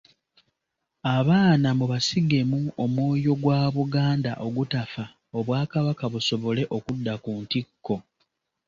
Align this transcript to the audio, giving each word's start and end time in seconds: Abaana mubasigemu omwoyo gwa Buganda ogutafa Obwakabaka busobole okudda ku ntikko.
Abaana 1.15 1.69
mubasigemu 1.79 2.59
omwoyo 2.83 3.33
gwa 3.41 3.61
Buganda 3.75 4.31
ogutafa 4.45 5.05
Obwakabaka 5.37 6.05
busobole 6.13 6.63
okudda 6.77 7.13
ku 7.23 7.31
ntikko. 7.41 7.95